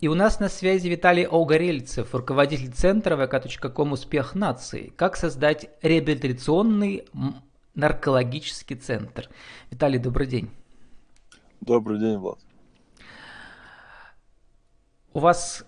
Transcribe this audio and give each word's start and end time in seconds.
И 0.00 0.06
у 0.06 0.14
нас 0.14 0.38
на 0.38 0.48
связи 0.48 0.86
Виталий 0.86 1.26
Огорельцев, 1.26 2.14
руководитель 2.14 2.70
центра 2.70 3.16
vk.com 3.16 3.92
«Успех 3.92 4.36
нации». 4.36 4.92
Как 4.96 5.16
создать 5.16 5.70
реабилитационный 5.82 7.04
наркологический 7.74 8.76
центр? 8.76 9.28
Виталий, 9.72 9.98
добрый 9.98 10.28
день. 10.28 10.50
Добрый 11.60 11.98
день, 11.98 12.16
Влад. 12.16 12.38
У 15.12 15.18
вас 15.18 15.64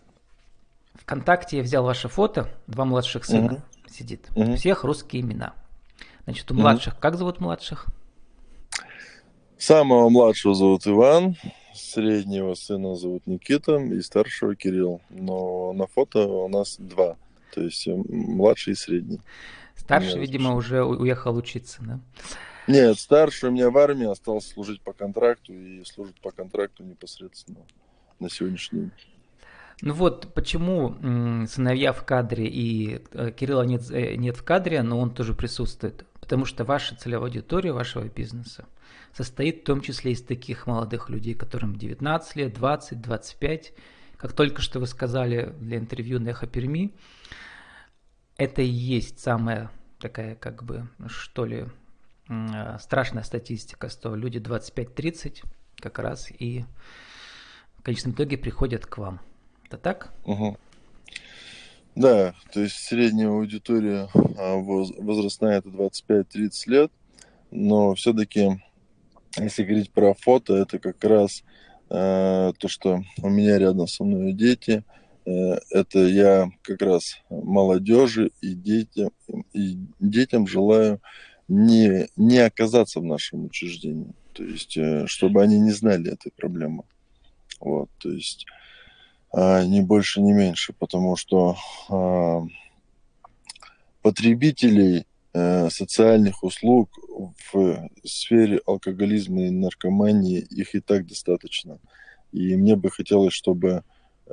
ВКонтакте 0.95 1.57
я 1.57 1.62
взял 1.65 1.83
ваше 1.83 2.07
фото, 2.07 2.49
два 2.69 2.85
младших 2.85 3.25
сына 3.25 3.55
угу. 3.55 3.62
сидит. 3.91 4.29
Угу. 4.37 4.53
У 4.53 4.55
всех 4.55 4.85
русские 4.85 5.23
имена. 5.23 5.55
Значит, 6.23 6.49
у 6.53 6.55
младших, 6.55 6.93
угу. 6.93 7.01
как 7.01 7.17
зовут 7.17 7.41
младших? 7.41 7.87
Самого 9.59 10.09
младшего 10.09 10.55
зовут 10.55 10.87
Иван, 10.87 11.37
Среднего 11.81 12.55
сына 12.55 12.95
зовут 12.95 13.27
Никита 13.27 13.77
и 13.77 14.01
старшего 14.01 14.55
Кирилл. 14.55 15.01
Но 15.11 15.73
на 15.73 15.87
фото 15.87 16.27
у 16.27 16.49
нас 16.49 16.77
два. 16.79 17.17
То 17.53 17.63
есть 17.63 17.87
младший 17.87 18.75
и 18.75 18.77
средний. 18.77 19.21
Старший, 19.75 20.21
видимо, 20.21 20.54
уже 20.54 20.85
уехал 20.85 21.37
учиться, 21.37 21.82
да? 21.82 22.01
Нет, 22.68 22.99
старший 22.99 23.49
у 23.49 23.53
меня 23.53 23.71
в 23.71 23.79
армии 23.79 24.07
остался 24.07 24.51
служить 24.51 24.81
по 24.82 24.93
контракту 24.93 25.53
и 25.53 25.82
служит 25.85 26.21
по 26.21 26.31
контракту 26.31 26.85
непосредственно 26.85 27.61
на 28.21 28.31
сегодняшний 28.31 28.81
день. 28.81 28.93
Ну 29.82 29.95
вот, 29.95 30.32
почему 30.35 30.95
сыновья 31.49 31.93
в 31.93 32.05
кадре 32.05 32.47
и 32.47 33.03
э, 33.12 33.33
Кирилла 33.33 33.62
нет, 33.62 33.91
э, 33.91 34.15
нет 34.17 34.37
в 34.37 34.45
кадре, 34.45 34.83
но 34.83 35.01
он 35.01 35.12
тоже 35.12 35.34
присутствует? 35.34 36.05
Потому 36.30 36.44
что 36.44 36.64
ваша 36.64 36.94
целевая 36.94 37.27
аудитория 37.27 37.72
вашего 37.72 38.05
бизнеса– 38.05 38.64
состоит 39.12 39.62
в 39.62 39.64
том 39.64 39.80
числе 39.80 40.12
из 40.12 40.22
таких 40.22 40.66
молодых 40.66 41.08
людей, 41.08 41.34
которым 41.34 41.77
19 41.77 42.36
лет, 42.36 42.55
20, 42.55 43.00
25. 43.00 43.72
Как 44.16 44.33
только 44.33 44.62
что 44.62 44.80
вы 44.80 44.86
сказали 44.86 45.55
для 45.58 45.78
интервью 45.78 46.20
на 46.20 46.28
Эхо 46.28 46.47
Перми, 46.47 46.94
это 48.37 48.62
и 48.62 48.69
есть 48.69 49.20
самая 49.20 49.70
такая, 49.98 50.34
как 50.34 50.62
бы, 50.62 50.89
что 51.09 51.45
ли, 51.45 51.67
страшная 52.78 53.22
статистика, 53.22 53.89
что 53.89 54.15
люди 54.15 54.39
25-30 54.39 55.42
как 55.77 55.98
раз 55.98 56.31
и 56.31 56.65
в 57.77 57.83
конечном 57.83 58.12
итоге 58.12 58.39
приходят 58.39 58.87
к 58.87 58.98
вам. 58.98 59.20
Это 59.65 59.78
так? 59.78 60.12
Угу. 60.25 60.59
Да, 61.97 62.35
то 62.53 62.61
есть 62.61 62.77
средняя 62.77 63.29
аудитория 63.29 64.09
а, 64.15 64.57
возрастная 64.57 65.59
это 65.59 65.69
25-30 65.69 66.51
лет, 66.67 66.93
но 67.51 67.95
все-таки 67.95 68.61
если 69.39 69.63
говорить 69.63 69.93
про 69.93 70.15
фото, 70.15 70.57
это 70.57 70.79
как 70.79 71.03
раз 71.05 71.45
э, 71.89 72.53
то, 72.59 72.69
что 72.69 73.03
у 73.23 73.29
меня 73.29 73.59
рядом 73.59 73.87
со 73.87 74.05
мной 74.05 74.33
дети. 74.33 74.85
Э, 75.25 75.59
это 75.71 76.01
я 76.01 76.51
как 76.63 76.83
раз 76.83 77.19
молодежи 77.29 78.33
и 78.41 78.55
детям, 78.55 79.11
и 79.53 79.79
детям 80.01 80.47
желаю 80.47 81.01
не, 81.47 82.09
не 82.17 82.39
оказаться 82.39 83.01
в 83.01 83.05
нашем 83.05 83.45
учреждении. 83.47 84.13
То 84.33 84.43
есть, 84.43 84.77
э, 84.77 85.07
чтобы 85.07 85.43
они 85.43 85.61
не 85.61 85.71
знали 85.71 86.13
этой 86.13 86.33
проблемы. 86.33 86.83
Вот, 87.61 87.89
то 87.99 88.11
есть, 88.11 88.47
ни 89.34 89.81
больше, 89.81 90.20
ни 90.20 90.33
меньше. 90.33 90.73
Потому 90.73 91.17
что 91.17 91.56
э, 91.89 92.41
потребителей 94.03 95.06
Э, 95.33 95.70
социальных 95.70 96.42
услуг 96.42 96.91
в 97.53 97.89
сфере 98.03 98.61
алкоголизма 98.67 99.42
и 99.42 99.50
наркомании 99.50 100.41
их 100.41 100.75
и 100.75 100.81
так 100.81 101.06
достаточно. 101.06 101.78
И 102.33 102.56
мне 102.56 102.75
бы 102.75 102.91
хотелось, 102.91 103.33
чтобы 103.33 103.84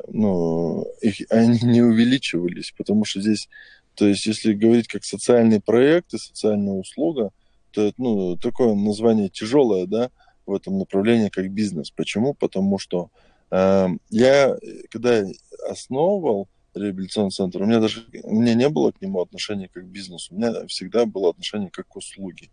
ну, 0.08 0.88
их, 1.02 1.22
они 1.30 1.60
не 1.62 1.84
увеличивались, 1.84 2.74
потому 2.76 3.06
что 3.06 3.22
здесь, 3.22 3.48
то 3.94 4.08
есть 4.08 4.26
если 4.26 4.54
говорить 4.54 4.88
как 4.88 5.04
социальный 5.04 5.62
проект 5.62 6.16
и 6.16 6.18
социальная 6.18 6.74
услуга, 6.74 7.30
то 7.70 7.84
это, 7.84 8.02
ну, 8.02 8.36
такое 8.36 8.74
название 8.74 9.30
тяжелое, 9.30 9.86
да, 9.86 10.10
в 10.48 10.56
этом 10.56 10.80
направлении 10.80 11.30
как 11.30 11.52
бизнес. 11.52 11.92
Почему? 11.92 12.34
Потому 12.34 12.80
что 12.80 13.12
я, 13.50 14.58
когда 14.90 15.24
основывал 15.70 16.48
реабилитационный 16.78 17.32
центр. 17.32 17.62
У 17.62 17.66
меня 17.66 17.80
даже 17.80 18.06
у 18.24 18.36
меня 18.36 18.54
не 18.54 18.70
было 18.70 18.92
к 18.92 19.02
нему 19.02 19.22
отношения 19.22 19.70
как 19.72 19.84
к 19.84 19.88
бизнесу. 19.88 20.34
У 20.34 20.38
меня 20.38 20.66
всегда 20.68 21.06
было 21.06 21.32
отношение 21.32 21.70
как 21.70 21.88
к 21.88 21.96
услуге. 21.96 22.50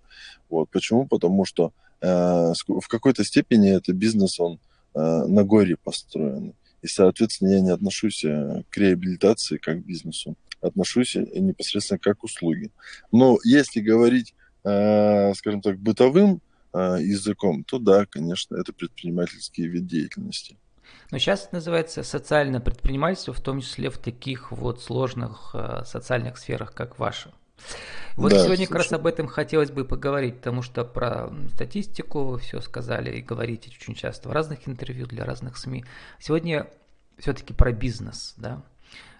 Вот. 0.48 0.70
Почему? 0.70 1.06
Потому 1.06 1.44
что 1.44 1.72
э, 2.00 2.06
в 2.06 2.88
какой-то 2.88 3.24
степени 3.24 3.70
это 3.70 3.92
бизнес, 3.92 4.40
он 4.40 4.58
э, 4.94 4.98
на 4.98 5.44
горе 5.44 5.76
построен. 5.76 6.54
И, 6.82 6.86
соответственно, 6.86 7.50
я 7.50 7.60
не 7.60 7.70
отношусь 7.70 8.24
э, 8.24 8.62
к 8.70 8.76
реабилитации 8.76 9.56
как 9.58 9.82
к 9.82 9.86
бизнесу. 9.86 10.36
Отношусь 10.60 11.16
э, 11.16 11.24
непосредственно 11.38 11.98
как 11.98 12.18
к 12.18 12.24
услуге. 12.24 12.70
Но 13.12 13.38
если 13.44 13.80
говорить, 13.80 14.34
э, 14.64 15.32
скажем 15.34 15.60
так, 15.62 15.78
бытовым 15.78 16.40
э, 16.72 16.98
языком, 17.00 17.64
то 17.64 17.78
да, 17.78 18.06
конечно, 18.06 18.56
это 18.56 18.72
предпринимательский 18.72 19.66
вид 19.66 19.86
деятельности. 19.86 20.56
Но 21.10 21.18
сейчас 21.18 21.46
это 21.46 21.56
называется 21.56 22.02
социальное 22.02 22.60
предпринимательство, 22.60 23.32
в 23.32 23.40
том 23.40 23.60
числе 23.60 23.90
в 23.90 23.98
таких 23.98 24.52
вот 24.52 24.82
сложных 24.82 25.50
э, 25.54 25.82
социальных 25.84 26.38
сферах, 26.38 26.72
как 26.72 26.98
ваша. 26.98 27.32
Вот 28.16 28.30
да, 28.30 28.38
сегодня 28.38 28.66
слушай. 28.66 28.68
как 28.68 28.76
раз 28.78 28.92
об 28.92 29.06
этом 29.06 29.26
хотелось 29.26 29.70
бы 29.70 29.84
поговорить, 29.84 30.36
потому 30.36 30.62
что 30.62 30.84
про 30.84 31.32
статистику 31.52 32.36
все 32.38 32.60
сказали 32.60 33.16
и 33.16 33.22
говорите 33.22 33.70
очень 33.70 33.94
часто 33.94 34.28
в 34.28 34.32
разных 34.32 34.68
интервью 34.68 35.06
для 35.06 35.24
разных 35.24 35.56
СМИ. 35.56 35.84
Сегодня 36.20 36.68
все-таки 37.18 37.52
про 37.52 37.72
бизнес, 37.72 38.34
да? 38.36 38.62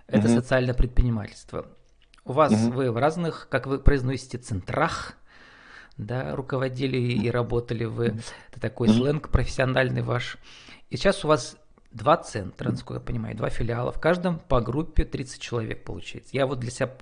Это 0.07 0.29
угу. 0.29 0.35
социальное 0.37 0.75
предпринимательство. 0.75 1.67
У 2.25 2.33
вас 2.33 2.53
угу. 2.53 2.73
вы 2.73 2.91
в 2.93 2.97
разных, 2.97 3.49
как 3.51 3.67
вы 3.67 3.79
произносите, 3.79 4.39
центрах, 4.39 5.15
да, 5.97 6.35
руководили 6.35 6.97
и 6.97 7.31
работали 7.31 7.85
вы. 7.85 8.21
Это 8.51 8.61
такой 8.61 8.89
сленг 8.89 9.31
профессиональный 9.31 10.03
ваш. 10.03 10.39
И 10.91 10.97
сейчас 10.97 11.25
у 11.25 11.29
вас 11.29 11.57
два 11.95 12.17
центра, 12.17 12.71
насколько 12.71 13.01
я 13.01 13.07
понимаю, 13.07 13.37
два 13.37 13.51
филиала. 13.51 13.93
В 13.93 14.01
каждом 14.01 14.39
по 14.39 14.61
группе 14.61 15.05
30 15.05 15.41
человек 15.41 15.85
получается. 15.85 16.31
Я 16.33 16.47
вот 16.47 16.59
для 16.59 16.71
себя 16.71 16.95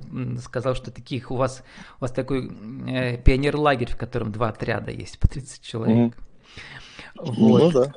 сказал, 0.43 0.75
что 0.75 0.91
таких 0.91 1.31
у 1.31 1.37
вас, 1.37 1.65
у 1.99 2.03
вас 2.03 2.13
такой 2.13 2.51
э, 2.89 3.17
пионер-лагерь, 3.17 3.91
в 3.91 3.97
котором 3.97 4.31
два 4.31 4.51
отряда 4.51 4.91
есть 4.91 5.19
по 5.19 5.29
30 5.29 5.63
человек. 5.63 6.15
Mm-hmm. 6.15 6.23
Вот. 7.17 7.63
Ну, 7.63 7.71
да. 7.73 7.93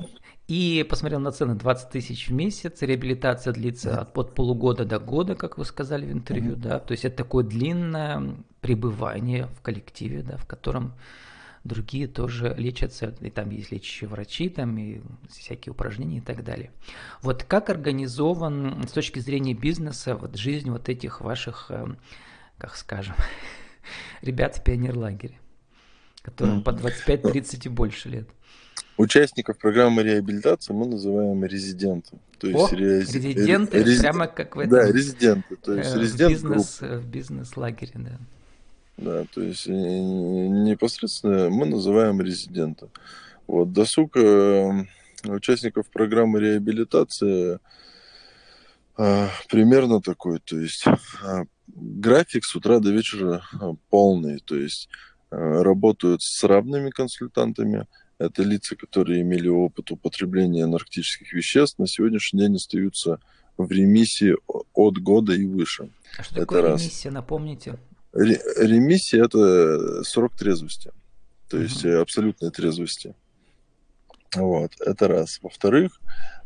И 0.48 0.86
посмотрел 0.88 1.20
на 1.20 1.32
цены 1.32 1.56
20 1.56 1.90
тысяч 1.90 2.30
в 2.30 2.34
месяц, 2.34 2.82
реабилитация 2.84 3.52
длится 3.52 4.02
от, 4.02 4.16
от 4.16 4.36
полугода 4.36 4.86
до 4.86 5.00
года, 5.00 5.36
как 5.36 5.58
вы 5.58 5.66
сказали 5.66 6.06
в 6.06 6.12
интервью, 6.12 6.54
mm-hmm. 6.54 6.62
да, 6.62 6.80
то 6.80 6.92
есть 6.92 7.04
это 7.04 7.18
такое 7.18 7.44
длинное 7.44 8.36
пребывание 8.62 9.48
в 9.58 9.62
коллективе, 9.62 10.22
да, 10.22 10.38
в 10.38 10.46
котором 10.46 10.94
другие 11.66 12.08
тоже 12.08 12.54
лечатся, 12.58 13.14
и 13.20 13.30
там 13.30 13.50
есть 13.50 13.72
лечащие 13.72 14.08
врачи, 14.08 14.50
там 14.50 14.78
и 14.78 15.02
всякие 15.30 15.74
упражнения 15.74 16.20
и 16.20 16.22
так 16.22 16.44
далее. 16.44 16.72
Вот 17.22 17.44
как 17.44 17.70
организован 17.70 18.88
с 18.88 18.92
точки 18.92 19.20
зрения 19.20 19.54
бизнеса 19.54 20.16
вот 20.16 20.38
жизнь 20.38 20.70
вот 20.70 20.88
этих 20.88 21.22
ваших, 21.22 21.66
э, 21.70 21.88
как 22.60 22.76
скажем, 22.76 23.16
ребят 24.22 24.56
в 24.58 24.64
пионерлагере, 24.64 25.40
которым 26.22 26.64
по 26.64 26.70
25-30 26.70 27.62
и 27.66 27.70
больше 27.70 28.10
лет? 28.10 28.30
Участников 28.98 29.58
программы 29.58 30.04
реабилитации 30.04 30.72
мы 30.72 30.86
называем 30.86 31.44
резиденты. 31.44 32.20
То 32.40 32.48
есть 32.48 32.74
О, 32.74 32.76
рез... 32.76 33.14
резиденты, 33.14 33.84
рез... 33.84 34.00
прямо 34.00 34.28
как 34.28 34.56
в 34.56 34.60
этом. 34.60 34.72
Да, 34.72 34.92
резиденты. 34.92 35.56
То 35.56 35.74
есть 35.74 35.96
э, 35.96 36.00
резидент 36.00 36.32
бизнес, 36.32 36.82
в 36.82 37.08
бизнес-лагере, 37.08 37.92
да. 37.96 38.20
Да, 38.98 39.26
то 39.26 39.42
есть 39.42 39.68
э, 39.68 39.72
непосредственно 39.72 41.50
мы 41.50 41.66
называем 41.66 42.22
резидента. 42.22 42.90
Вот, 43.46 43.74
досуг 43.74 44.16
э, 44.16 44.86
участников 45.26 45.90
программы 45.90 46.40
реабилитации 46.40 47.60
э, 48.98 49.28
примерно 49.50 50.02
такой. 50.02 50.40
То 50.40 50.58
есть 50.58 50.86
график 51.68 52.46
с 52.46 52.56
утра 52.56 52.80
до 52.80 52.92
вечера 52.92 53.44
полный. 53.90 54.40
То 54.40 54.56
есть 54.56 54.88
работают 55.30 56.22
с 56.22 56.44
равными 56.44 56.90
консультантами. 56.90 57.88
Это 58.18 58.44
лица, 58.44 58.78
которые 58.78 59.24
имели 59.24 59.50
опыт 59.50 59.92
употребления 59.92 60.66
наркотических 60.68 61.34
веществ, 61.34 61.80
на 61.80 61.88
сегодняшний 61.88 62.40
день 62.40 62.56
остаются 62.56 63.20
в 63.58 63.70
ремиссии 63.70 64.36
от 64.74 64.98
года 65.00 65.34
и 65.34 65.46
выше. 65.46 65.90
А 66.18 66.24
что 66.24 66.36
это 66.36 66.42
такое 66.46 66.62
раз. 66.62 66.82
ремиссия, 66.82 67.12
напомните? 67.12 67.78
Ремиссия– 68.16 69.24
это 69.26 70.04
срок 70.04 70.36
трезвости, 70.36 70.92
то 71.50 71.58
есть 71.58 71.84
uh-huh. 71.84 72.02
абсолютной 72.02 72.50
трезвости. 72.50 73.14
Вот, 74.36 74.72
это 74.80 75.08
раз. 75.08 75.40
Во-вторых, 75.42 76.00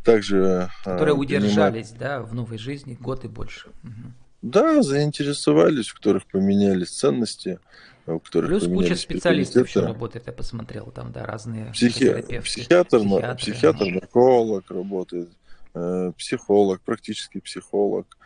также... 0.03 0.69
А, 0.85 0.91
Которые 0.91 1.15
удержались, 1.15 1.89
принимать... 1.89 1.99
да, 1.99 2.21
в 2.21 2.33
новой 2.33 2.57
жизни 2.57 2.97
год 2.99 3.25
и 3.25 3.27
больше. 3.27 3.69
Угу. 3.83 4.13
Да, 4.41 4.81
заинтересовались, 4.81 5.91
у 5.91 5.95
которых 5.95 6.25
поменялись 6.27 6.89
ценности, 6.89 7.59
у 8.05 8.19
которых 8.19 8.49
Плюс 8.49 8.67
куча 8.67 8.95
специалистов 8.95 9.67
еще 9.67 9.81
работает, 9.81 10.27
я 10.27 10.33
посмотрел, 10.33 10.91
там, 10.91 11.11
да, 11.11 11.25
разные 11.25 11.71
Психи... 11.73 12.11
Психиатр, 12.11 12.41
психиатр, 12.41 13.35
психиатр, 13.37 13.85
нарколог 13.85 14.69
работает, 14.71 15.29
э, 15.73 16.11
психолог, 16.17 16.81
практический 16.81 17.41
психолог, 17.41 18.17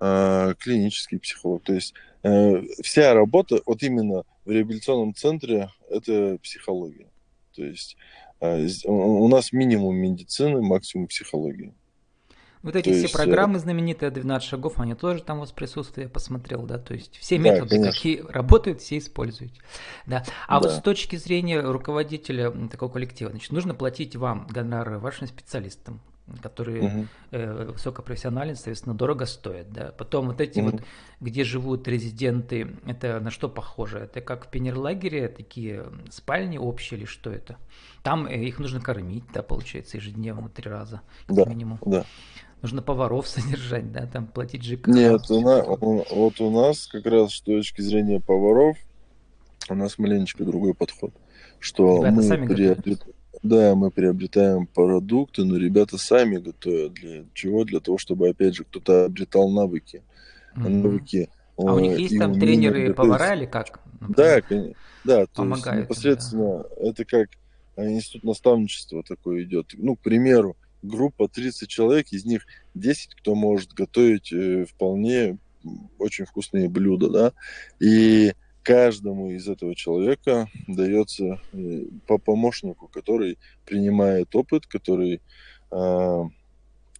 э, 0.00 0.54
клинический 0.58 1.18
психолог. 1.18 1.62
То 1.62 1.74
есть 1.74 1.94
э, 1.94 2.09
вся 2.22 3.14
работа, 3.14 3.60
вот 3.66 3.82
именно 3.82 4.24
в 4.44 4.50
реабилитационном 4.50 5.14
центре, 5.14 5.70
это 5.88 6.38
психология. 6.42 7.08
То 7.54 7.64
есть 7.64 7.96
э, 8.40 8.66
у 8.86 9.28
нас 9.28 9.52
минимум 9.52 9.96
медицины, 9.96 10.60
максимум 10.62 11.08
психологии. 11.08 11.74
Вот 12.62 12.76
эти 12.76 12.86
То 12.86 12.92
все 12.92 13.02
есть... 13.02 13.14
Э, 13.14 13.16
программы 13.16 13.58
знаменитые 13.58 14.10
12 14.10 14.48
шагов, 14.48 14.78
они 14.78 14.94
тоже 14.94 15.22
там 15.22 15.38
у 15.38 15.40
вас 15.40 15.52
присутствуют, 15.52 16.08
я 16.08 16.12
посмотрел, 16.12 16.62
да, 16.62 16.78
то 16.78 16.94
есть 16.94 17.16
все 17.16 17.38
методы, 17.38 17.80
да, 17.80 17.90
какие 17.90 18.20
работают, 18.28 18.80
все 18.80 18.98
используете. 18.98 19.60
Да. 20.06 20.24
А 20.46 20.60
да. 20.60 20.68
вот 20.68 20.76
с 20.76 20.82
точки 20.82 21.16
зрения 21.16 21.60
руководителя 21.60 22.50
такого 22.68 22.90
коллектива, 22.90 23.30
значит, 23.30 23.52
нужно 23.52 23.74
платить 23.74 24.14
вам 24.14 24.46
гонорары 24.50 24.98
вашим 24.98 25.26
специалистам, 25.26 26.00
которые 26.42 26.82
угу. 26.82 27.06
э, 27.30 27.72
высокопрофессиональные, 27.72 28.54
соответственно, 28.54 28.94
дорого 28.94 29.26
стоят. 29.26 29.70
Да? 29.72 29.92
Потом 29.96 30.28
вот 30.28 30.40
эти 30.40 30.60
угу. 30.60 30.70
вот, 30.70 30.82
где 31.20 31.44
живут 31.44 31.88
резиденты, 31.88 32.76
это 32.86 33.20
на 33.20 33.30
что 33.30 33.48
похоже? 33.48 33.98
Это 33.98 34.20
как 34.20 34.46
в 34.46 34.50
пионерлагере, 34.50 35.28
такие 35.28 35.86
спальни 36.10 36.58
общие 36.58 36.98
или 36.98 37.06
что 37.06 37.30
это? 37.30 37.56
Там 38.02 38.26
э, 38.26 38.36
их 38.36 38.58
нужно 38.58 38.80
кормить, 38.80 39.24
да, 39.32 39.42
получается, 39.42 39.96
ежедневно 39.96 40.48
три 40.48 40.70
раза, 40.70 41.02
как 41.26 41.36
да, 41.36 41.44
минимум. 41.44 41.78
Да. 41.84 42.04
Нужно 42.62 42.82
поваров 42.82 43.26
содержать, 43.28 43.92
да, 43.92 44.06
там 44.06 44.26
платить 44.26 44.64
ЖКХ. 44.64 44.88
Нет, 44.88 45.30
у 45.30 45.40
нас, 45.40 45.66
вот 45.66 46.40
у 46.40 46.50
нас 46.50 46.86
как 46.86 47.06
раз 47.06 47.34
с 47.34 47.40
точки 47.40 47.80
зрения 47.80 48.20
поваров, 48.20 48.76
у 49.68 49.74
нас 49.74 49.98
маленечко 49.98 50.44
другой 50.44 50.74
подход. 50.74 51.12
Что 51.58 51.98
Ребята 51.98 52.14
мы 52.14 52.22
сами 52.22 52.46
приобрет... 52.46 53.04
Да, 53.42 53.74
мы 53.74 53.90
приобретаем 53.90 54.66
продукты, 54.66 55.44
но 55.44 55.56
ребята 55.56 55.96
сами 55.96 56.36
готовят. 56.36 56.94
Для 56.94 57.24
чего? 57.32 57.64
Для 57.64 57.80
того, 57.80 57.96
чтобы, 57.96 58.28
опять 58.28 58.54
же, 58.54 58.64
кто-то 58.64 59.06
обретал 59.06 59.50
навыки. 59.50 60.02
Mm-hmm. 60.56 60.68
Навыки. 60.68 61.30
А 61.56 61.74
у 61.74 61.78
них 61.78 61.98
есть 61.98 62.18
там 62.18 62.38
тренеры, 62.38 62.92
повара 62.94 63.34
или 63.34 63.46
как? 63.46 63.80
Например? 64.00 64.16
Да, 64.16 64.40
конечно. 64.40 64.74
Да, 65.04 65.26
то 65.26 65.44
есть 65.44 65.66
непосредственно 65.66 66.58
да. 66.58 66.88
это 66.88 67.04
как 67.04 67.28
а, 67.76 67.86
институт 67.86 68.24
наставничества 68.24 69.02
такой 69.02 69.44
идет. 69.44 69.72
Ну, 69.74 69.96
к 69.96 70.00
примеру, 70.00 70.56
группа 70.82 71.28
30 71.28 71.68
человек, 71.68 72.08
из 72.10 72.24
них 72.24 72.44
10, 72.74 73.14
кто 73.14 73.34
может 73.34 73.72
готовить 73.72 74.32
э, 74.32 74.66
вполне 74.66 75.38
очень 75.98 76.24
вкусные 76.24 76.68
блюда, 76.68 77.10
да, 77.10 77.32
и 77.80 78.32
каждому 78.62 79.30
из 79.30 79.48
этого 79.48 79.74
человека 79.74 80.48
дается 80.66 81.40
э, 81.52 81.84
по 82.06 82.18
помощнику, 82.18 82.88
который 82.88 83.38
принимает 83.64 84.34
опыт, 84.34 84.66
который 84.66 85.20
э, 85.70 86.24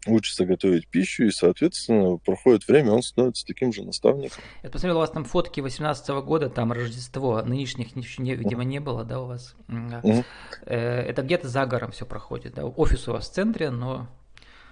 учится 0.06 0.46
готовить 0.46 0.88
пищу, 0.88 1.24
и, 1.24 1.30
соответственно, 1.30 2.16
проходит 2.16 2.66
время, 2.66 2.92
он 2.92 3.02
становится 3.02 3.44
таким 3.46 3.72
же 3.72 3.82
наставником. 3.82 4.42
Я 4.62 4.70
посмотрел, 4.70 4.96
у 4.96 5.00
вас 5.00 5.10
там 5.10 5.24
фотки 5.24 5.60
18 5.60 6.08
-го 6.08 6.22
года, 6.22 6.48
там 6.48 6.72
Рождество, 6.72 7.42
нынешних, 7.42 7.94
не, 7.96 8.34
видимо, 8.34 8.64
не 8.64 8.80
было, 8.80 9.04
да, 9.04 9.20
у 9.20 9.26
вас? 9.26 9.54
Uh-huh. 9.68 10.24
Это 10.64 11.22
где-то 11.22 11.48
за 11.48 11.66
гором 11.66 11.90
все 11.90 12.06
проходит, 12.06 12.54
да? 12.54 12.64
Офис 12.64 13.08
у 13.08 13.12
вас 13.12 13.28
в 13.28 13.32
центре, 13.32 13.70
но 13.70 14.08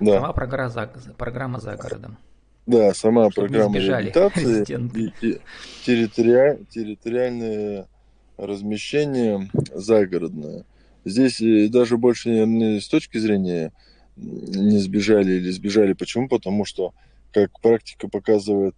да. 0.01 0.15
сама 0.15 0.33
программа 0.33 0.71
за, 0.71 0.87
программа 1.17 1.61
за 1.61 1.77
городом. 1.77 2.19
Да, 2.69 2.93
сама 2.93 3.31
Чтобы 3.31 3.49
программа 3.49 3.79
реабилитации 3.79 5.11
и 5.23 5.39
территориаль, 5.87 6.67
территориальное 6.67 7.89
размещение 8.37 9.49
загородное. 9.73 10.67
Здесь 11.07 11.41
даже 11.71 11.97
больше 11.97 12.29
не 12.29 12.79
с 12.79 12.89
точки 12.89 13.17
зрения 13.17 13.73
не 14.17 14.79
сбежали 14.81 15.33
или 15.33 15.51
сбежали. 15.51 15.95
Почему? 15.95 16.29
Потому 16.29 16.67
что, 16.67 16.93
как 17.33 17.59
практика 17.63 18.07
показывает, 18.07 18.75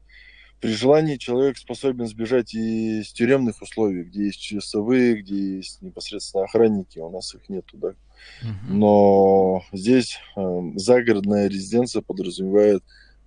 при 0.61 0.73
желании 0.73 1.17
человек 1.17 1.59
способен 1.59 2.07
сбежать 2.07 2.55
и 2.55 3.01
из 3.01 3.13
тюремных 3.13 3.61
условий, 3.61 4.05
где 4.05 4.27
есть 4.27 4.41
часовые, 4.41 5.21
где 5.21 5.57
есть 5.57 5.83
непосредственно 5.83 6.45
охранники, 6.45 7.01
у 7.01 7.11
нас 7.11 7.35
их 7.35 7.49
нету, 7.49 7.77
да. 7.77 7.95
Но 8.69 9.65
здесь 9.73 10.19
э, 10.37 10.61
загородная 10.77 11.49
резиденция 11.49 12.03
подразумевает 12.03 12.85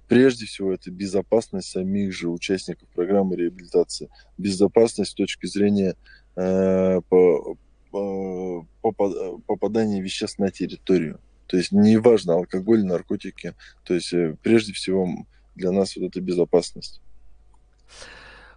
прежде 0.07 0.45
всего 0.45 0.73
это 0.73 0.91
безопасность 0.91 1.69
самих 1.69 2.13
же 2.13 2.29
участников 2.29 2.87
программы 2.89 3.35
реабилитации, 3.35 4.09
безопасность 4.37 5.11
с 5.11 5.15
точки 5.15 5.45
зрения 5.45 5.95
э, 6.35 7.01
по, 7.09 7.57
по, 7.91 8.65
попадания 9.47 10.01
веществ 10.01 10.39
на 10.39 10.51
территорию. 10.51 11.19
То 11.47 11.57
есть 11.57 11.71
неважно, 11.71 12.35
алкоголь, 12.35 12.83
наркотики. 12.83 13.53
То 13.83 13.93
есть 13.93 14.13
э, 14.13 14.35
прежде 14.41 14.73
всего 14.73 15.07
для 15.55 15.71
нас 15.71 15.95
вот 15.95 16.05
это 16.05 16.21
безопасность. 16.21 17.01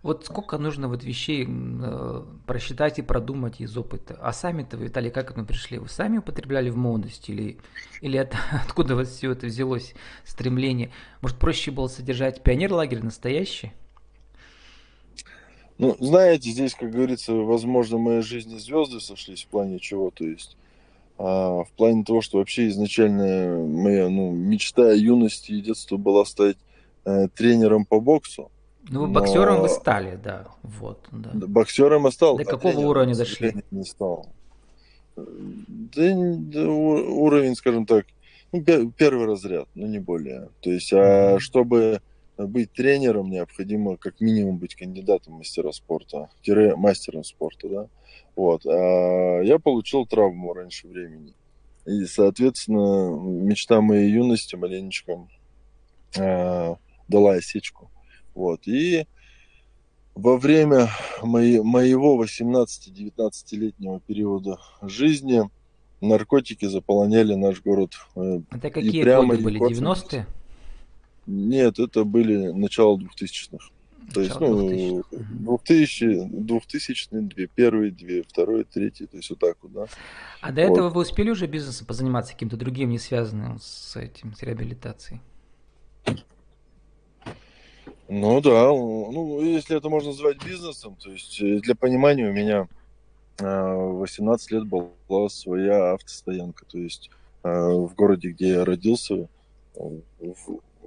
Вот 0.07 0.25
сколько 0.25 0.57
нужно 0.57 0.87
вот 0.87 1.03
вещей 1.03 1.45
э, 1.49 2.23
просчитать 2.47 3.01
и 3.01 3.03
продумать 3.03 3.61
из 3.61 3.77
опыта. 3.77 4.17
А 4.23 4.33
сами-то, 4.33 4.77
Виталий, 4.77 5.11
как 5.11 5.27
к 5.27 5.31
этому 5.33 5.47
пришли? 5.47 5.79
Вы 5.79 5.89
сами 5.89 6.19
употребляли 6.19 6.71
в 6.71 6.77
молодости 6.77 7.33
или, 7.33 7.59
или 8.03 8.17
это, 8.17 8.37
откуда 8.65 8.95
у 8.95 8.99
вас 8.99 9.09
все 9.09 9.33
это 9.33 9.47
взялось, 9.47 9.97
стремление? 10.25 10.93
Может, 11.23 11.39
проще 11.39 11.73
было 11.73 11.89
содержать 11.89 12.45
пионер-лагерь 12.45 13.03
настоящий? 13.03 13.73
Ну, 15.77 15.97
знаете, 15.99 16.51
здесь, 16.51 16.77
как 16.77 16.93
говорится, 16.93 17.33
возможно, 17.33 17.99
моей 17.99 18.23
жизни 18.23 18.59
звезды 18.59 19.01
сошлись 19.01 19.43
в 19.43 19.49
плане 19.49 19.81
чего, 19.81 20.13
то 20.13 20.23
есть 20.23 20.57
а, 21.19 21.65
в 21.65 21.73
плане 21.73 22.05
того, 22.05 22.21
что 22.21 22.39
вообще 22.39 22.69
изначально 22.69 23.59
моя 23.67 24.09
ну, 24.09 24.31
мечта 24.31 24.93
юности 24.93 25.51
и 25.51 25.61
детства 25.61 25.97
была 25.97 26.25
стать 26.25 26.59
э, 27.05 27.27
тренером 27.35 27.85
по 27.85 27.99
боксу. 27.99 28.53
Ну, 28.89 29.01
вы 29.01 29.09
боксером 29.09 29.63
вы 29.63 29.69
стали, 29.69 30.17
да. 30.23 30.47
Вот, 30.63 31.07
да. 31.11 31.31
Боксером 31.35 32.05
я 32.05 32.11
стал. 32.11 32.37
До 32.37 32.45
какого 32.45 32.79
уровня 32.79 33.15
дошли? 33.15 33.55
Не 33.71 33.85
стал. 33.85 34.29
Да, 35.17 35.23
да, 35.97 36.69
уровень, 36.69 37.55
скажем 37.55 37.87
так, 37.87 38.07
ну, 38.53 38.63
первый 38.63 39.27
разряд, 39.27 39.69
но 39.75 39.87
не 39.87 39.99
более. 39.99 40.51
То 40.61 40.71
есть, 40.71 40.93
а 40.93 41.39
чтобы 41.41 42.01
быть 42.37 42.73
тренером, 42.73 43.31
необходимо 43.31 43.97
как 43.97 44.21
минимум 44.21 44.59
быть 44.59 44.75
кандидатом 44.75 45.35
мастера 45.35 45.73
спорта, 45.73 46.29
тире 46.43 46.77
мастером 46.77 47.25
спорта, 47.25 47.69
да. 47.69 47.89
Вот. 48.37 48.67
А 48.67 49.41
я 49.41 49.59
получил 49.59 50.07
травму 50.07 50.53
раньше 50.53 50.87
времени. 50.87 51.33
И, 51.87 52.05
соответственно, 52.05 53.17
мечта 53.19 53.81
моей 53.81 54.11
юности 54.11 54.57
маленечко 54.57 55.27
э, 56.17 56.75
дала 57.09 57.33
осечку. 57.33 57.91
Вот. 58.37 58.69
И 58.69 59.07
во 60.15 60.37
время 60.37 60.89
моего 61.23 62.23
18-19-летнего 62.23 64.01
периода 64.01 64.59
жизни 64.83 65.51
наркотики 66.03 66.67
заполоняли 66.67 67.35
наш 67.35 67.63
город. 67.63 67.95
Э, 68.15 68.41
Это 68.51 68.71
какие 68.71 69.03
прямо 69.03 69.37
годы 69.37 69.43
были? 69.43 69.61
90-е? 69.61 70.27
Нет, 71.27 71.79
это 71.79 72.05
были 72.05 72.53
начало 72.53 72.99
2000-х. 72.99 73.71
То 74.13 74.21
есть, 74.21 74.39
ну, 74.39 75.03
2000, 75.11 76.29
2000 76.31 77.09
две 77.23 77.47
первые, 77.49 77.91
две 77.91 78.23
второй, 78.23 78.63
третий, 78.63 79.07
то 79.07 79.17
есть 79.17 79.31
вот 79.31 79.41
так 79.41 79.57
вот, 79.63 79.73
да. 79.73 79.87
А 80.41 80.53
до 80.53 80.63
вот. 80.63 80.73
этого 80.73 80.91
вы 80.91 81.01
успели 81.01 81.31
уже 81.31 81.47
бизнесом 81.47 81.87
позаниматься 81.87 82.33
каким-то 82.35 82.57
другим, 82.57 82.91
не 82.91 82.99
связанным 82.99 83.59
с 83.61 83.97
этим, 83.97 84.35
с 84.35 84.43
реабилитацией? 84.43 85.21
Ну 88.09 88.41
да, 88.41 88.69
ну 88.69 89.41
если 89.43 89.77
это 89.77 89.89
можно 89.89 90.11
назвать 90.11 90.45
бизнесом, 90.45 90.97
то 91.03 91.11
есть 91.11 91.41
э, 91.41 91.59
для 91.59 91.75
понимания 91.75 92.29
у 92.29 92.33
меня 92.33 92.69
18 93.39 94.53
а, 94.53 94.55
лет 94.55 94.67
была 94.67 95.29
своя 95.29 95.93
автостоянка, 95.93 96.65
то 96.67 96.79
есть 96.79 97.11
а, 97.43 97.71
в 97.71 97.95
городе, 97.95 98.31
где 98.31 98.51
я 98.51 98.65
родился, 98.65 99.29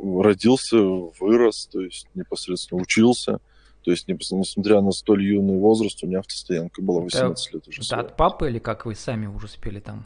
родился, 0.02 0.78
вырос, 0.78 1.68
то 1.72 1.82
есть 1.82 2.08
непосредственно 2.16 2.82
учился. 2.82 3.40
То 3.84 3.92
есть, 3.92 4.08
несмотря 4.08 4.82
на 4.82 4.92
столь 4.92 5.24
юный 5.24 5.58
возраст, 5.58 6.04
у 6.04 6.08
меня 6.08 6.20
автостоянка 6.20 6.82
была 6.82 7.02
18 7.02 7.48
это, 7.48 7.56
лет 7.56 7.68
уже. 7.68 7.82
Это 7.82 8.00
от 8.02 8.18
папы 8.18 8.50
или 8.50 8.60
как 8.60 8.86
вы 8.86 8.94
сами 8.94 9.26
уже 9.28 9.46
успели 9.46 9.80
там? 9.80 10.06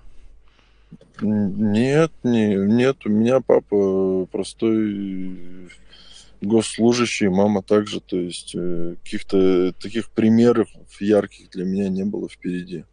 Нет, 1.22 2.12
не, 2.24 2.55
нет, 2.55 2.98
у 3.05 3.10
меня 3.10 3.39
папа 3.39 4.27
простой 4.32 5.70
госслужащий, 6.43 7.27
мама 7.27 7.62
также, 7.62 8.00
то 8.00 8.17
есть 8.17 8.53
э, 8.55 8.95
каких-то 9.03 9.73
таких 9.73 10.09
примеров 10.12 10.69
ярких 11.00 11.50
для 11.50 11.65
меня 11.65 11.89
не 11.89 12.03
было 12.03 12.29
впереди. 12.29 12.85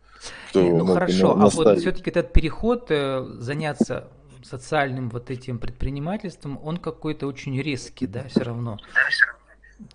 Кто 0.50 0.62
ну 0.62 0.86
хорошо, 0.86 1.32
а 1.32 1.48
вот 1.48 1.78
все-таки 1.78 2.10
этот 2.10 2.32
переход 2.32 2.86
э, 2.90 3.24
заняться 3.38 4.08
социальным 4.42 5.10
вот 5.10 5.30
этим 5.30 5.58
предпринимательством, 5.58 6.58
он 6.62 6.76
какой-то 6.76 7.26
очень 7.26 7.60
резкий, 7.60 8.06
да, 8.06 8.24
все 8.28 8.40
равно. 8.40 8.78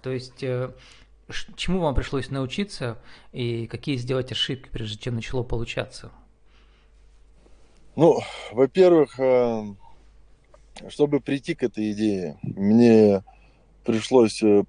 То 0.01 0.11
есть 0.11 0.43
э, 0.43 0.71
чему 1.55 1.79
вам 1.79 1.95
пришлось 1.95 2.29
научиться 2.29 2.97
и 3.31 3.67
какие 3.67 3.97
сделать 3.97 4.31
ошибки, 4.31 4.69
прежде 4.71 4.97
чем 4.97 5.15
начало 5.15 5.43
получаться? 5.43 6.11
Ну, 7.95 8.19
во-первых, 8.51 9.19
э, 9.19 9.63
чтобы 10.89 11.19
прийти 11.19 11.55
к 11.55 11.63
этой 11.63 11.91
идее, 11.91 12.37
мне 12.41 13.23
пришлось, 13.85 14.41
э, 14.43 14.63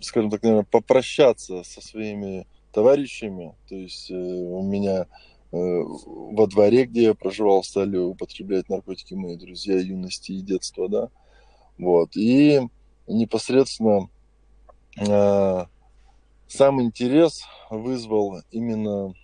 скажем 0.00 0.30
так, 0.30 0.42
наверное, 0.42 0.66
попрощаться 0.70 1.62
со 1.62 1.80
своими 1.80 2.46
товарищами. 2.72 3.54
То 3.68 3.74
есть 3.74 4.10
э, 4.10 4.14
у 4.14 4.62
меня 4.62 5.06
во 5.52 6.46
дворе, 6.48 6.84
где 6.84 7.04
я 7.04 7.14
проживал, 7.14 7.62
стали 7.62 7.96
употреблять 7.96 8.68
наркотики 8.68 9.14
мои 9.14 9.36
друзья 9.36 9.78
юности 9.78 10.32
и 10.32 10.42
детства, 10.42 10.88
да. 10.88 11.08
Вот. 11.78 12.14
И 12.16 12.60
непосредственно 13.06 14.10
сам 16.48 16.80
интерес 16.80 17.44
вызвал 17.70 18.40
именно 18.50 19.14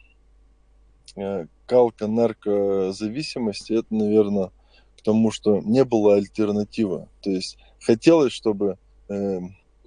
э, 1.17 1.47
калка 1.67 2.07
наркозависимости. 2.07 3.75
Это, 3.75 3.95
наверное, 3.95 4.51
к 4.99 5.03
тому, 5.03 5.31
что 5.31 5.61
не 5.61 5.85
было 5.85 6.17
альтернативы. 6.17 7.09
То 7.23 7.31
есть 7.31 7.59
хотелось, 7.81 8.33
чтобы 8.33 8.73
э, 8.73 8.77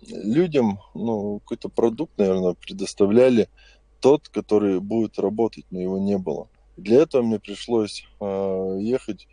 людям 0.07 0.79
ну, 0.93 1.39
какой-то 1.39 1.69
продукт, 1.69 2.17
наверное, 2.17 2.53
предоставляли 2.53 3.49
тот, 3.99 4.29
который 4.29 4.79
будет 4.79 5.17
работать, 5.19 5.65
но 5.71 5.79
его 5.79 5.97
не 5.97 6.17
было. 6.17 6.47
Для 6.77 7.01
этого 7.01 7.23
мне 7.23 7.39
пришлось 7.39 8.05
э, 8.19 8.77
ехать 8.81 9.27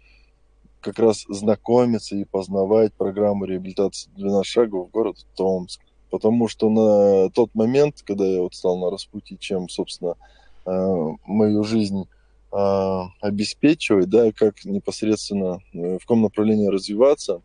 как 0.80 0.98
раз 0.98 1.24
знакомиться 1.28 2.16
и 2.16 2.24
познавать 2.24 2.92
программу 2.94 3.44
реабилитации 3.44 4.10
12 4.16 4.46
шагов 4.46 4.88
в 4.88 4.90
город 4.92 5.16
Томск 5.36 5.80
потому 6.12 6.46
что 6.46 6.68
на 6.68 7.30
тот 7.30 7.54
момент, 7.54 8.02
когда 8.04 8.26
я 8.26 8.42
вот 8.42 8.54
стал 8.54 8.78
на 8.78 8.90
распутье, 8.90 9.38
чем, 9.38 9.70
собственно, 9.70 10.16
э, 10.66 11.06
мою 11.24 11.64
жизнь 11.64 12.06
э, 12.52 13.00
обеспечивать, 13.22 14.10
да, 14.10 14.30
как 14.30 14.62
непосредственно 14.66 15.60
э, 15.72 15.96
в 15.96 16.00
каком 16.00 16.20
направлении 16.20 16.66
развиваться. 16.66 17.40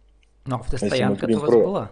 Но 0.46 0.58
автостоянка 0.58 1.28
это 1.28 1.38
у 1.38 1.40
вас 1.40 1.50
про... 1.50 1.66
была? 1.66 1.92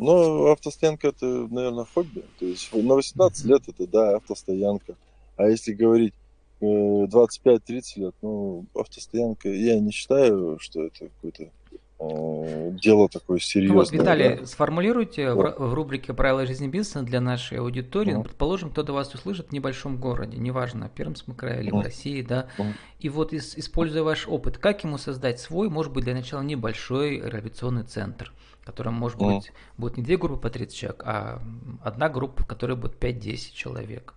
Ну, 0.00 0.46
автостоянка 0.46 1.08
это, 1.08 1.26
наверное, 1.26 1.84
хобби. 1.84 2.24
То 2.38 2.46
есть 2.46 2.72
на 2.72 2.94
18 2.94 3.44
лет 3.44 3.62
это, 3.66 3.86
да, 3.86 4.16
автостоянка. 4.16 4.96
А 5.36 5.48
если 5.48 5.72
говорить 5.72 6.14
25-30 6.60 7.82
лет, 7.96 8.14
ну, 8.22 8.64
автостоянка, 8.74 9.48
я 9.48 9.78
не 9.78 9.90
считаю, 9.90 10.58
что 10.60 10.84
это 10.84 11.08
какой-то 11.08 11.44
Э, 11.44 11.57
дело 12.00 13.08
такое 13.08 13.40
серьезное. 13.40 13.76
Ну 13.76 13.82
вот, 13.82 13.92
Виталий, 13.92 14.36
да? 14.36 14.46
сформулируйте 14.46 15.32
вот. 15.32 15.58
в, 15.58 15.74
рубрике 15.74 16.14
«Правила 16.14 16.46
жизни 16.46 16.68
бизнеса» 16.68 17.02
для 17.02 17.20
нашей 17.20 17.58
аудитории, 17.58 18.16
uh-huh. 18.16 18.22
предположим, 18.22 18.70
кто-то 18.70 18.92
вас 18.92 19.12
услышит 19.14 19.48
в 19.48 19.52
небольшом 19.52 19.98
городе, 19.98 20.38
неважно, 20.38 20.88
в 20.88 20.92
Пермском 20.92 21.34
крае 21.34 21.60
или 21.62 21.72
uh-huh. 21.72 21.80
в 21.80 21.84
России, 21.84 22.22
да, 22.22 22.48
uh-huh. 22.56 22.72
и 23.00 23.08
вот 23.08 23.32
используя 23.32 24.04
ваш 24.04 24.28
опыт, 24.28 24.58
как 24.58 24.84
ему 24.84 24.96
создать 24.96 25.40
свой, 25.40 25.68
может 25.68 25.92
быть, 25.92 26.04
для 26.04 26.14
начала 26.14 26.42
небольшой 26.42 27.18
реабилитационный 27.18 27.82
центр, 27.82 28.32
в 28.60 28.66
котором, 28.66 28.94
может 28.94 29.18
uh-huh. 29.18 29.36
быть, 29.36 29.52
будет 29.76 29.96
не 29.96 30.04
две 30.04 30.16
группы 30.16 30.42
по 30.42 30.50
30 30.50 30.76
человек, 30.76 31.02
а 31.04 31.42
одна 31.82 32.08
группа, 32.08 32.44
в 32.44 32.46
которой 32.46 32.76
будет 32.76 33.02
5-10 33.02 33.54
человек? 33.54 34.14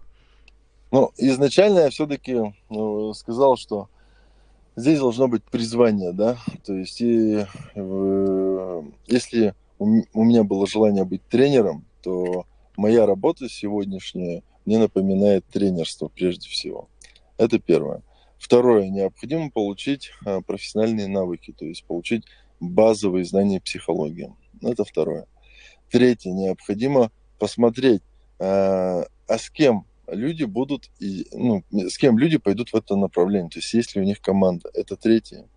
Ну, 0.92 1.12
изначально 1.18 1.80
я 1.80 1.90
все-таки 1.90 2.54
ну, 2.70 3.14
сказал, 3.14 3.58
что 3.58 3.90
здесь 4.76 5.00
должно 5.00 5.28
быть 5.28 5.44
призвание, 5.44 6.14
да, 6.14 6.38
то 6.66 6.74
есть 6.74 7.02
и, 7.02 7.46
э, 7.76 8.82
если 9.08 9.54
у, 9.80 10.02
у 10.14 10.24
меня 10.24 10.44
было 10.44 10.68
желание 10.68 11.06
быть 11.06 11.24
тренером, 11.28 11.86
то 12.02 12.46
моя 12.78 13.06
работа 13.06 13.50
сегодняшняя 13.50 14.44
мне 14.66 14.78
напоминает 14.78 15.46
тренерство 15.48 16.08
прежде 16.08 16.48
всего. 16.50 16.88
Это 17.38 17.60
первое. 17.60 18.04
Второе, 18.38 18.90
необходимо 18.90 19.52
получить 19.52 20.12
а, 20.26 20.42
профессиональные 20.42 21.08
навыки, 21.08 21.54
то 21.58 21.66
есть 21.66 21.84
получить 21.86 22.26
базовые 22.60 23.26
знания 23.26 23.60
психологии. 23.60 24.34
Это 24.62 24.84
второе. 24.84 25.28
Третье, 25.92 26.32
необходимо 26.32 27.12
посмотреть, 27.40 28.02
а, 28.40 29.06
а 29.28 29.38
с 29.38 29.50
кем 29.50 29.86
люди 30.12 30.44
будут, 30.44 30.90
ну, 31.32 31.64
с 31.72 31.98
кем 31.98 32.18
люди 32.18 32.38
пойдут 32.38 32.70
в 32.70 32.76
это 32.76 32.96
направление, 32.96 33.50
то 33.50 33.60
есть 33.60 33.74
есть 33.74 33.96
ли 33.96 34.02
у 34.02 34.06
них 34.06 34.22
команда. 34.22 34.70
Это 34.74 34.96
третье. 34.96 35.48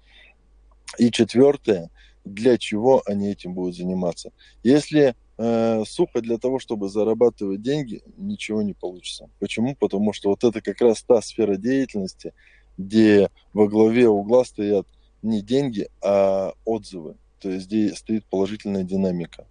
И 0.98 1.10
четвертое, 1.10 1.90
для 2.24 2.56
чего 2.56 3.02
они 3.06 3.30
этим 3.30 3.54
будут 3.54 3.76
заниматься. 3.76 4.32
Если 4.62 5.14
э, 5.36 5.84
сухо 5.86 6.20
для 6.20 6.38
того, 6.38 6.58
чтобы 6.58 6.88
зарабатывать 6.88 7.62
деньги, 7.62 8.02
ничего 8.16 8.62
не 8.62 8.74
получится. 8.74 9.28
Почему? 9.40 9.74
Потому 9.74 10.12
что 10.12 10.30
вот 10.30 10.44
это 10.44 10.60
как 10.60 10.80
раз 10.80 11.02
та 11.02 11.20
сфера 11.20 11.56
деятельности, 11.56 12.32
где 12.78 13.30
во 13.52 13.68
главе 13.68 14.08
угла 14.08 14.44
стоят 14.44 14.86
не 15.22 15.42
деньги, 15.42 15.88
а 16.02 16.52
отзывы. 16.64 17.16
То 17.40 17.50
есть 17.50 17.66
где 17.66 17.94
стоит 17.94 18.24
положительная 18.26 18.84
динамика. 18.84 19.46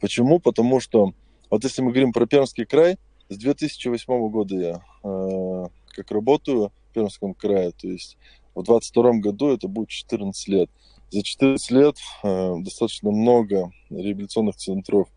Почему? 0.00 0.38
Потому 0.38 0.80
что 0.80 1.14
вот 1.50 1.64
если 1.64 1.82
мы 1.82 1.90
говорим 1.90 2.12
про 2.12 2.26
Пермский 2.26 2.66
край, 2.66 2.98
с 3.28 3.36
2008 3.36 4.30
года 4.30 4.54
я 4.54 4.82
э, 5.04 5.66
как 5.88 6.10
работаю 6.10 6.72
в 6.90 6.94
Пермском 6.94 7.34
крае, 7.34 7.72
то 7.72 7.88
есть 7.88 8.16
в 8.54 8.62
2022 8.62 9.12
году 9.20 9.48
это 9.52 9.68
будет 9.68 9.88
14 9.88 10.48
лет. 10.48 10.70
За 11.10 11.22
14 11.22 11.70
лет 11.70 11.96
э, 12.22 12.54
достаточно 12.58 13.10
много 13.10 13.70
реабилитационных 13.90 14.56
центров 14.56 15.08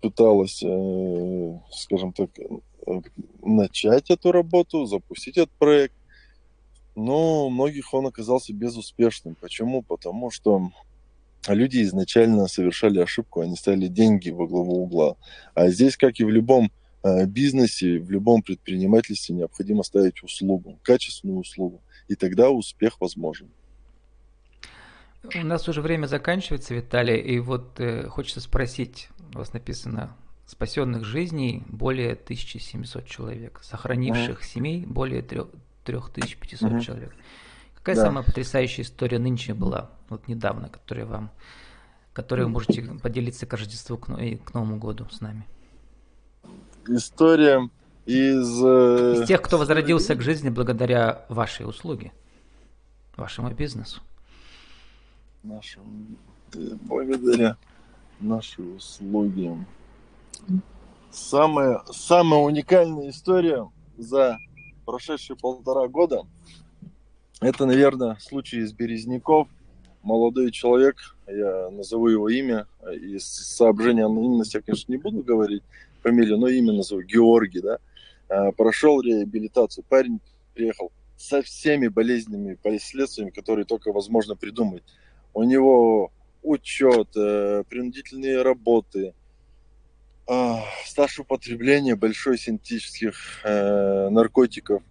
пыталось, 0.00 0.62
э, 0.62 1.58
скажем 1.72 2.12
так, 2.12 2.30
э, 2.38 3.00
начать 3.42 4.10
эту 4.10 4.32
работу, 4.32 4.86
запустить 4.86 5.36
этот 5.36 5.52
проект, 5.52 5.94
но 6.96 7.46
у 7.46 7.50
многих 7.50 7.94
он 7.94 8.06
оказался 8.06 8.52
безуспешным. 8.52 9.36
Почему? 9.40 9.82
Потому 9.82 10.30
что 10.30 10.70
люди 11.46 11.82
изначально 11.82 12.48
совершали 12.48 12.98
ошибку, 13.00 13.40
они 13.40 13.56
ставили 13.56 13.86
деньги 13.86 14.30
во 14.30 14.46
главу 14.46 14.82
угла. 14.82 15.16
А 15.54 15.68
здесь, 15.68 15.96
как 15.96 16.18
и 16.20 16.24
в 16.24 16.30
любом 16.30 16.70
бизнесе, 17.26 17.98
в 17.98 18.10
любом 18.10 18.42
предпринимательстве 18.42 19.34
необходимо 19.34 19.82
ставить 19.82 20.22
услугу, 20.22 20.78
качественную 20.82 21.40
услугу, 21.40 21.82
и 22.08 22.14
тогда 22.14 22.50
успех 22.50 23.00
возможен. 23.00 23.48
У 25.22 25.44
нас 25.44 25.68
уже 25.68 25.82
время 25.82 26.06
заканчивается, 26.06 26.74
Виталий, 26.74 27.18
и 27.18 27.38
вот 27.38 27.78
э, 27.78 28.08
хочется 28.08 28.40
спросить, 28.40 29.08
у 29.34 29.38
вас 29.38 29.52
написано 29.52 30.16
спасенных 30.46 31.04
жизней 31.04 31.62
более 31.68 32.14
1700 32.14 33.06
человек, 33.06 33.60
сохранивших 33.62 34.40
mm-hmm. 34.40 34.46
семей 34.46 34.86
более 34.86 35.22
3, 35.22 35.42
3500 35.84 36.72
mm-hmm. 36.72 36.80
человек. 36.80 37.14
Какая 37.76 37.96
да. 37.96 38.02
самая 38.02 38.24
потрясающая 38.24 38.84
история 38.84 39.18
нынче 39.18 39.54
была, 39.54 39.90
вот 40.08 40.26
недавно, 40.26 40.68
которая 40.68 41.06
вам, 41.06 41.30
которой 42.12 42.42
вы 42.42 42.48
можете 42.48 42.82
поделиться 42.82 43.46
к 43.46 43.52
Рождеству 43.52 43.96
и 44.18 44.36
к 44.36 44.54
Новому 44.54 44.78
году 44.78 45.06
с 45.10 45.20
нами? 45.20 45.46
История 46.88 47.68
из... 48.06 48.62
Э, 48.64 49.22
из 49.22 49.28
тех, 49.28 49.42
кто 49.42 49.58
возродился 49.58 50.14
к 50.14 50.22
жизни 50.22 50.48
благодаря 50.48 51.24
вашей 51.28 51.66
услуге, 51.66 52.12
вашему 53.16 53.50
бизнесу. 53.50 54.00
Нашему, 55.42 55.86
благодаря 56.82 57.56
нашей 58.20 58.76
услуге. 58.76 59.64
Самая, 61.10 61.82
самая 61.90 62.40
уникальная 62.40 63.10
история 63.10 63.68
за 63.96 64.36
прошедшие 64.84 65.36
полтора 65.36 65.88
года, 65.88 66.26
это, 67.40 67.64
наверное, 67.64 68.16
случай 68.20 68.58
из 68.58 68.72
Березняков. 68.72 69.48
Молодой 70.02 70.50
человек, 70.50 70.96
я 71.26 71.68
назову 71.70 72.08
его 72.08 72.28
имя, 72.28 72.66
из 72.92 73.24
соображения 73.24 74.06
анонимности 74.06 74.56
я, 74.56 74.62
конечно, 74.62 74.90
не 74.92 74.98
буду 74.98 75.22
говорить, 75.22 75.62
фамилию, 76.00 76.38
но 76.38 76.48
имя 76.48 76.72
назову, 76.72 77.02
Георгий, 77.02 77.60
да, 77.60 77.78
а, 78.28 78.52
прошел 78.52 79.00
реабилитацию. 79.00 79.84
Парень 79.88 80.20
приехал 80.54 80.92
со 81.16 81.42
всеми 81.42 81.88
болезненными 81.88 82.54
последствиями, 82.54 83.30
которые 83.30 83.64
только 83.64 83.92
возможно 83.92 84.36
придумать. 84.36 84.82
У 85.34 85.42
него 85.42 86.12
учет, 86.42 87.08
э, 87.16 87.62
принудительные 87.68 88.42
работы, 88.42 89.14
а, 90.26 90.62
стаж 90.86 91.18
употребления 91.18 91.96
большой 91.96 92.38
синтетических 92.38 93.40
э, 93.44 94.08
наркотиков. 94.10 94.82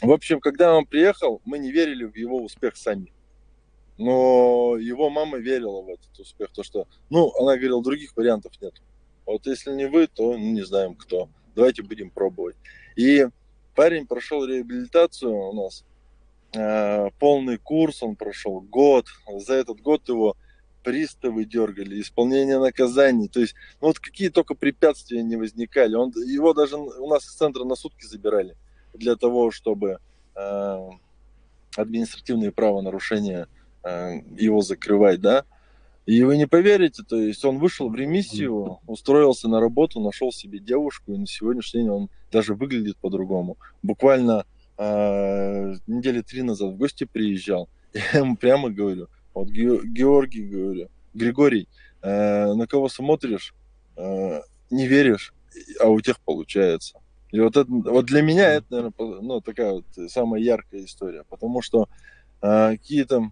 В 0.00 0.10
общем, 0.10 0.40
когда 0.40 0.74
он 0.74 0.86
приехал, 0.86 1.40
мы 1.44 1.58
не 1.58 1.70
верили 1.70 2.04
в 2.04 2.16
его 2.16 2.42
успех 2.42 2.76
сами. 2.76 3.12
Но 3.98 4.76
его 4.76 5.10
мама 5.10 5.38
верила 5.38 5.82
в 5.82 5.88
этот 5.88 6.18
успех, 6.18 6.50
то 6.52 6.62
что, 6.62 6.86
ну, 7.10 7.32
она 7.38 7.56
говорила, 7.56 7.82
других 7.82 8.16
вариантов 8.16 8.52
нет. 8.60 8.74
Вот 9.28 9.46
если 9.46 9.72
не 9.72 9.86
вы, 9.86 10.06
то 10.06 10.38
не 10.38 10.62
знаем 10.62 10.94
кто. 10.94 11.28
Давайте 11.54 11.82
будем 11.82 12.08
пробовать. 12.08 12.56
И 12.96 13.26
парень 13.74 14.06
прошел 14.06 14.46
реабилитацию 14.46 15.30
у 15.30 15.52
нас. 15.52 15.84
Э, 16.54 17.10
полный 17.18 17.58
курс 17.58 18.02
он 18.02 18.16
прошел, 18.16 18.62
год. 18.62 19.04
За 19.36 19.52
этот 19.52 19.82
год 19.82 20.08
его 20.08 20.34
приставы 20.82 21.44
дергали, 21.44 22.00
исполнение 22.00 22.58
наказаний. 22.58 23.28
То 23.28 23.40
есть, 23.40 23.54
ну, 23.82 23.88
вот 23.88 23.98
какие 23.98 24.30
только 24.30 24.54
препятствия 24.54 25.22
не 25.22 25.36
возникали. 25.36 25.94
Он, 25.94 26.10
его 26.24 26.54
даже 26.54 26.78
у 26.78 27.06
нас 27.06 27.26
из 27.26 27.34
центра 27.34 27.64
на 27.64 27.74
сутки 27.74 28.06
забирали 28.06 28.56
для 28.94 29.14
того, 29.14 29.50
чтобы 29.50 29.98
э, 30.36 30.88
административные 31.76 32.50
правонарушения 32.50 33.46
э, 33.84 34.20
его 34.38 34.62
закрывать, 34.62 35.20
да. 35.20 35.44
И 36.08 36.22
вы 36.22 36.38
не 36.38 36.46
поверите, 36.46 37.02
то 37.06 37.16
есть 37.20 37.44
он 37.44 37.58
вышел 37.58 37.90
в 37.90 37.94
ремиссию, 37.94 38.78
устроился 38.86 39.46
на 39.46 39.60
работу, 39.60 40.00
нашел 40.00 40.32
себе 40.32 40.58
девушку, 40.58 41.12
и 41.12 41.18
на 41.18 41.26
сегодняшний 41.26 41.82
день 41.82 41.90
он 41.90 42.08
даже 42.32 42.54
выглядит 42.54 42.96
по-другому. 42.96 43.58
Буквально 43.82 44.46
э, 44.78 45.74
недели 45.86 46.22
три 46.22 46.40
назад 46.40 46.72
в 46.72 46.78
гости 46.78 47.04
приезжал. 47.04 47.68
Я 47.92 48.20
ему 48.20 48.38
прямо 48.38 48.70
говорю, 48.70 49.08
вот 49.34 49.50
Георгий, 49.50 50.46
говорю, 50.46 50.88
Григорий, 51.12 51.68
э, 52.00 52.54
на 52.54 52.66
кого 52.66 52.88
смотришь, 52.88 53.54
э, 53.98 54.40
не 54.70 54.86
веришь, 54.86 55.34
а 55.78 55.90
у 55.90 56.00
тех 56.00 56.20
получается. 56.20 56.98
И 57.32 57.38
вот, 57.38 57.54
это, 57.58 57.70
вот 57.70 58.06
для 58.06 58.22
меня 58.22 58.50
это, 58.54 58.66
наверное, 58.70 59.20
ну, 59.20 59.42
такая 59.42 59.72
вот 59.72 59.84
самая 60.10 60.40
яркая 60.40 60.86
история, 60.86 61.24
потому 61.28 61.60
что 61.60 61.86
э, 62.40 62.70
какие-то 62.78 63.30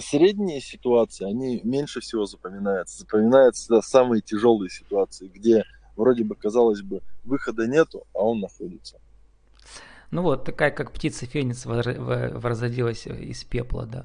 средние 0.00 0.60
ситуации, 0.60 1.24
они 1.26 1.60
меньше 1.64 2.00
всего 2.00 2.24
запоминаются. 2.24 3.00
Запоминаются 3.00 3.80
самые 3.82 4.22
тяжелые 4.22 4.70
ситуации, 4.70 5.28
где 5.28 5.64
вроде 5.96 6.24
бы, 6.24 6.34
казалось 6.34 6.82
бы, 6.82 7.02
выхода 7.24 7.66
нету, 7.66 8.06
а 8.14 8.20
он 8.20 8.40
находится. 8.40 9.00
Ну 10.12 10.22
вот, 10.22 10.44
такая 10.44 10.70
как 10.70 10.92
птица 10.92 11.26
Феникс 11.26 11.66
возродилась 11.66 13.06
из 13.06 13.44
пепла, 13.44 13.86
да. 13.86 14.04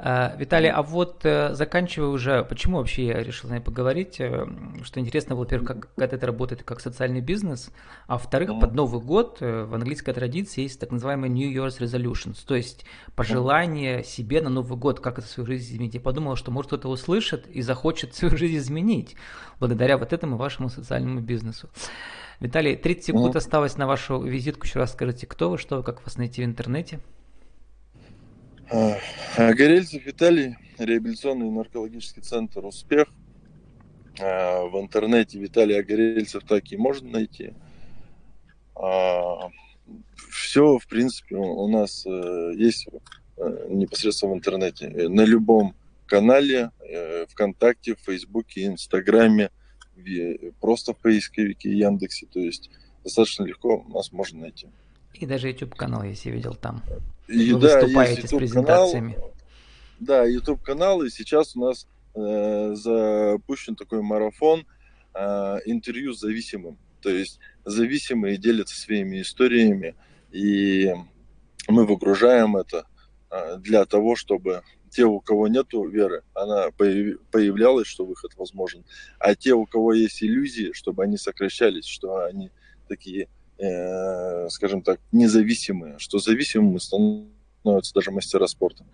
Э, 0.00 0.36
Виталий, 0.36 0.70
а 0.70 0.82
вот 0.82 1.24
э, 1.24 1.54
заканчивая 1.54 2.08
уже, 2.08 2.44
почему 2.44 2.78
вообще 2.78 3.06
я 3.06 3.22
решил 3.22 3.48
с 3.48 3.50
вами 3.50 3.62
поговорить, 3.62 4.20
э, 4.20 4.46
что 4.84 5.00
интересно, 5.00 5.34
во-первых, 5.34 5.68
как, 5.68 5.94
как 5.94 6.12
это 6.12 6.26
работает 6.26 6.62
как 6.62 6.80
социальный 6.80 7.20
бизнес, 7.20 7.70
а 8.06 8.14
во-вторых, 8.14 8.50
под 8.60 8.74
Новый 8.74 9.00
год 9.00 9.38
в 9.40 9.74
английской 9.74 10.12
традиции 10.12 10.62
есть 10.62 10.78
так 10.78 10.92
называемые 10.92 11.30
New 11.30 11.50
Year's 11.50 11.80
Resolutions, 11.80 12.38
то 12.46 12.54
есть 12.54 12.84
пожелание 13.16 14.04
себе 14.04 14.40
на 14.40 14.50
Новый 14.50 14.78
год, 14.78 15.00
как 15.00 15.18
это 15.18 15.26
свою 15.26 15.46
жизнь 15.46 15.72
изменить. 15.72 15.94
Я 15.94 16.00
подумал, 16.00 16.36
что 16.36 16.50
может 16.52 16.68
кто-то 16.68 16.88
услышит 16.88 17.48
и 17.48 17.62
захочет 17.62 18.14
свою 18.16 18.36
жизнь 18.36 18.56
изменить 18.56 19.16
благодаря 19.58 19.98
вот 19.98 20.12
этому 20.12 20.36
вашему 20.36 20.68
социальному 20.68 21.20
бизнесу. 21.20 21.68
Виталий, 22.40 22.76
30 22.76 23.04
секунд 23.04 23.34
осталось 23.34 23.76
на 23.76 23.86
вашу 23.86 24.22
визитку. 24.22 24.64
Еще 24.64 24.78
раз 24.78 24.92
скажите, 24.92 25.26
кто 25.26 25.50
вы, 25.50 25.58
что 25.58 25.78
вы, 25.78 25.82
как 25.82 26.04
вас 26.04 26.16
найти 26.16 26.42
в 26.42 26.44
интернете? 26.44 27.00
А, 28.70 28.96
Горельцев 29.36 30.04
Виталий, 30.04 30.56
реабилитационный 30.78 31.50
наркологический 31.50 32.22
центр 32.22 32.64
«Успех». 32.64 33.08
А, 34.20 34.64
в 34.66 34.80
интернете 34.80 35.38
Виталий 35.38 35.78
Огорельцев 35.78 36.44
так 36.44 36.70
и 36.70 36.76
можно 36.76 37.10
найти. 37.10 37.54
А, 38.76 39.50
Все, 40.30 40.78
в 40.78 40.86
принципе, 40.86 41.36
у 41.36 41.68
нас 41.68 42.06
э, 42.06 42.52
есть 42.54 42.86
э, 43.36 43.66
непосредственно 43.68 44.34
в 44.34 44.36
интернете. 44.36 44.88
На 45.08 45.22
любом 45.22 45.74
канале, 46.06 46.70
э, 46.80 47.26
ВКонтакте, 47.30 47.96
в 47.96 48.00
Фейсбуке, 48.00 48.66
Инстаграме, 48.66 49.50
просто 50.60 50.92
в 50.92 50.98
поисковике 50.98 51.76
Яндексе. 51.76 52.26
То 52.26 52.40
есть 52.40 52.70
достаточно 53.04 53.44
легко 53.44 53.84
нас 53.88 54.12
можно 54.12 54.40
найти. 54.40 54.68
И 55.14 55.26
даже 55.26 55.48
YouTube 55.48 55.74
канал, 55.74 56.02
если 56.02 56.30
видел 56.30 56.54
там. 56.54 56.82
И, 57.26 57.52
Вы 57.52 57.60
да, 57.60 57.80
выступаете 57.80 58.26
с 58.26 58.30
презентациями. 58.30 59.12
Канал, 59.12 59.32
да, 60.00 60.24
YouTube 60.24 60.62
канал, 60.62 61.02
и 61.02 61.10
сейчас 61.10 61.56
у 61.56 61.60
нас 61.60 61.86
э, 62.14 62.74
запущен 62.74 63.74
такой 63.74 64.02
марафон 64.02 64.66
э, 65.14 65.56
интервью 65.66 66.12
с 66.12 66.20
зависимым. 66.20 66.78
То 67.02 67.10
есть 67.10 67.40
зависимые 67.64 68.36
делятся 68.36 68.80
своими 68.80 69.20
историями, 69.20 69.94
и 70.30 70.92
мы 71.68 71.84
выгружаем 71.84 72.56
это 72.56 72.78
э, 72.78 72.97
для 73.58 73.84
того, 73.84 74.16
чтобы 74.16 74.62
те, 74.90 75.04
у 75.04 75.20
кого 75.20 75.48
нет 75.48 75.66
веры, 75.72 76.22
она 76.34 76.70
появлялась, 76.70 77.86
что 77.86 78.04
выход 78.04 78.32
возможен, 78.36 78.84
а 79.18 79.34
те, 79.34 79.52
у 79.52 79.66
кого 79.66 79.92
есть 79.92 80.22
иллюзии, 80.22 80.72
чтобы 80.72 81.04
они 81.04 81.16
сокращались, 81.16 81.86
что 81.86 82.24
они 82.24 82.50
такие 82.88 83.28
э, 83.58 84.48
скажем 84.48 84.82
так, 84.82 85.00
независимые, 85.12 85.98
что 85.98 86.18
зависимыми 86.18 86.78
становятся 86.78 87.94
даже 87.94 88.10
мастера 88.10 88.46
спорта. 88.46 88.84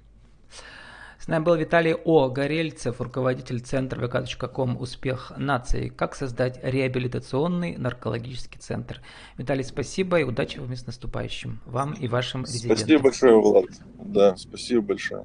С 1.24 1.26
нами 1.26 1.42
был 1.42 1.54
Виталий 1.54 1.94
О. 1.94 2.28
Горельцев, 2.28 3.00
руководитель 3.00 3.60
центра 3.60 4.06
vk.com 4.06 4.76
«Успех 4.78 5.32
нации». 5.38 5.88
Как 5.88 6.14
создать 6.14 6.62
реабилитационный 6.62 7.78
наркологический 7.78 8.60
центр. 8.60 9.00
Виталий, 9.38 9.64
спасибо 9.64 10.20
и 10.20 10.24
удачи 10.24 10.58
вам 10.58 10.76
с 10.76 10.84
наступающим. 10.84 11.60
Вам 11.64 11.94
и 11.94 12.08
вашим 12.08 12.42
резидентам. 12.42 12.76
Спасибо 12.76 13.02
большое, 13.04 13.40
Влад. 13.40 13.64
Да, 14.04 14.36
спасибо 14.36 14.82
большое. 14.82 15.24